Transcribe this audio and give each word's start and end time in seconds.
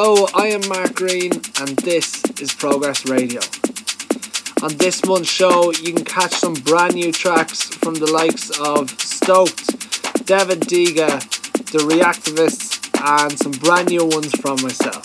Hello, 0.00 0.28
I 0.32 0.46
am 0.46 0.60
Mark 0.68 0.94
Green, 0.94 1.32
and 1.32 1.76
this 1.78 2.22
is 2.40 2.54
Progress 2.54 3.04
Radio. 3.06 3.40
On 4.62 4.76
this 4.76 5.04
month's 5.04 5.28
show, 5.28 5.72
you 5.72 5.92
can 5.92 6.04
catch 6.04 6.34
some 6.34 6.54
brand 6.54 6.94
new 6.94 7.10
tracks 7.10 7.64
from 7.64 7.94
the 7.94 8.08
likes 8.08 8.56
of 8.60 8.90
Stoked, 8.90 9.66
David 10.24 10.60
Diga, 10.60 11.18
The 11.72 11.78
Reactivists, 11.78 12.78
and 13.04 13.36
some 13.36 13.50
brand 13.50 13.88
new 13.88 14.06
ones 14.06 14.30
from 14.40 14.62
myself. 14.62 15.04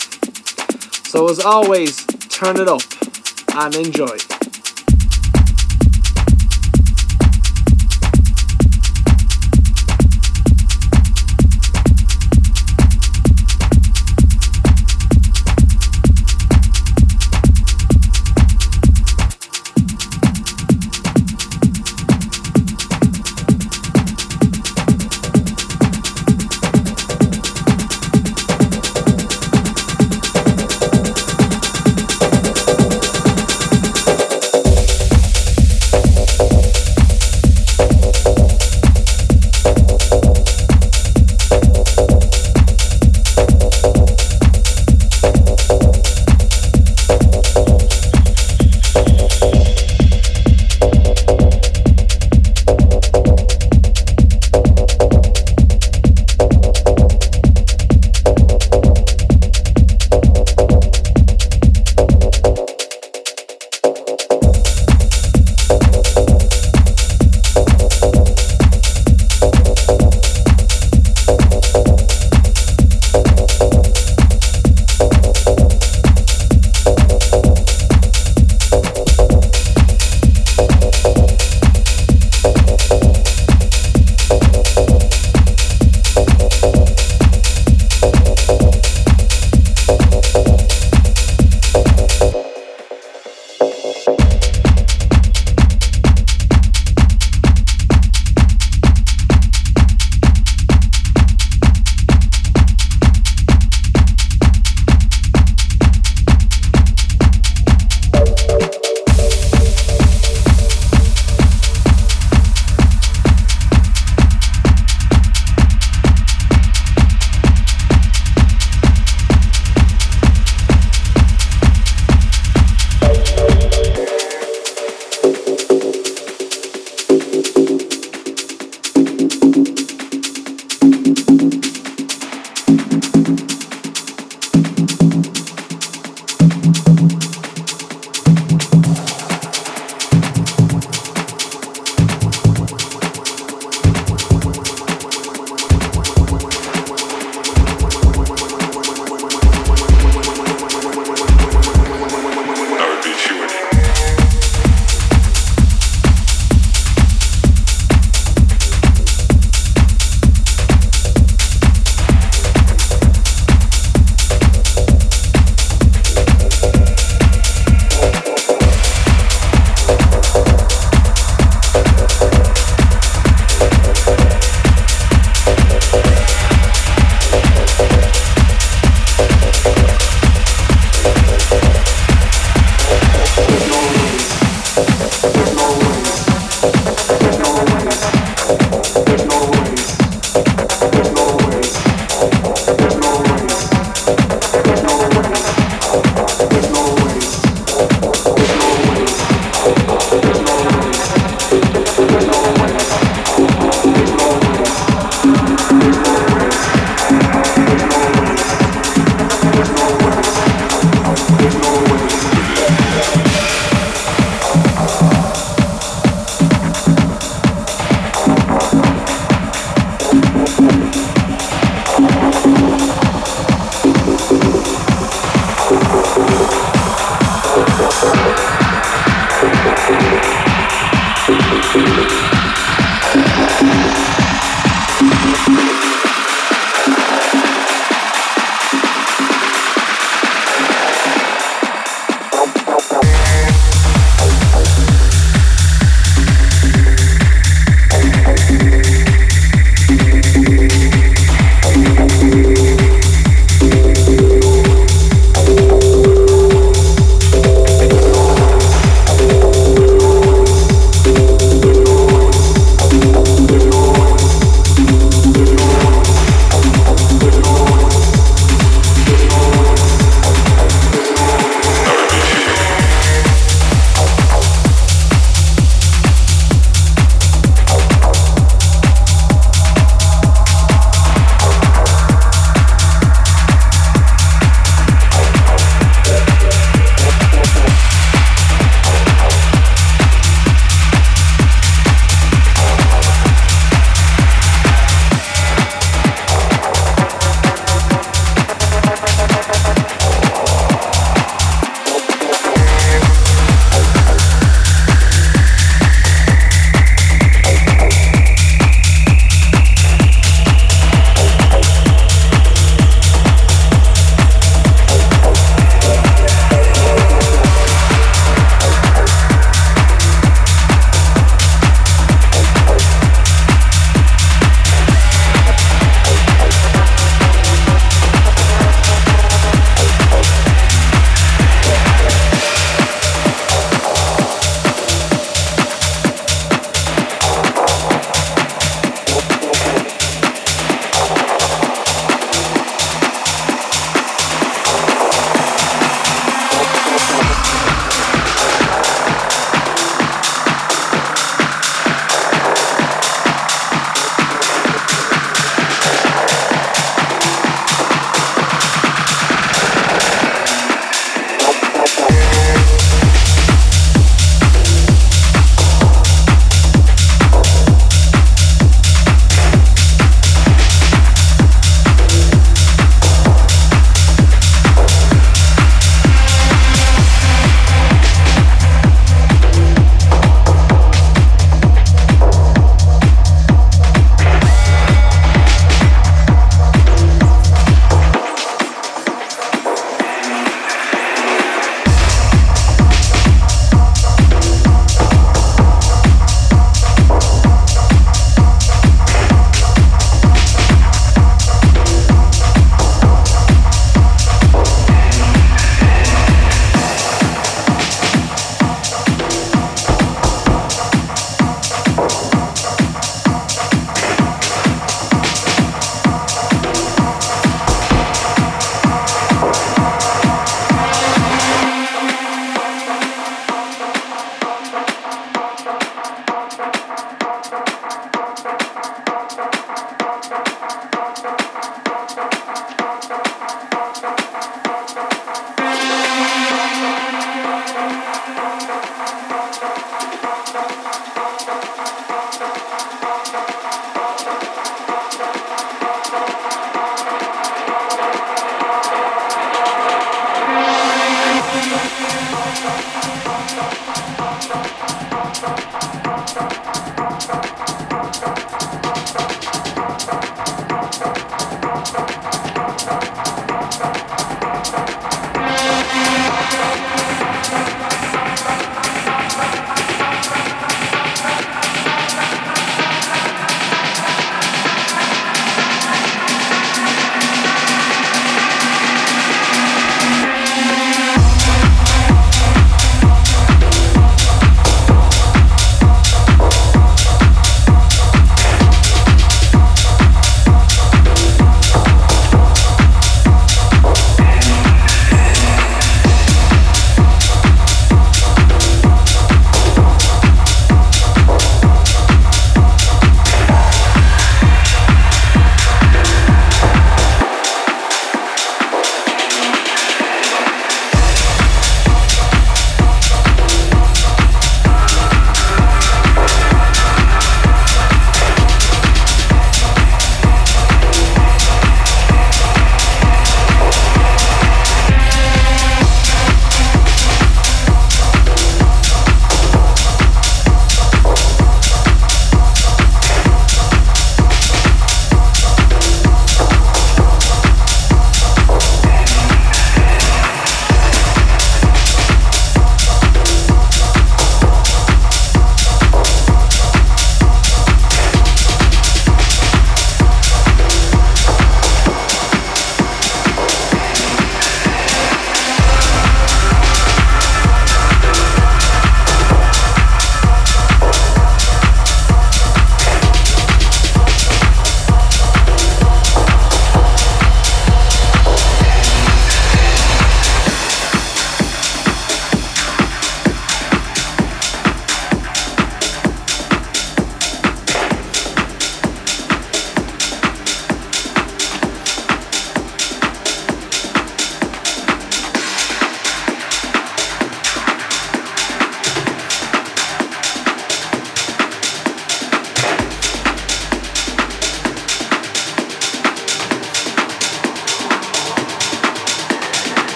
So, 1.08 1.28
as 1.28 1.40
always, 1.40 2.06
turn 2.28 2.60
it 2.60 2.68
up 2.68 2.82
and 3.56 3.74
enjoy. 3.74 4.33